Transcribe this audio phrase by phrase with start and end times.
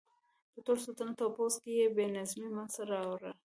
[0.53, 3.31] په ټول سلطنت او پوځ کې یې بې نظمي منځته راوړه.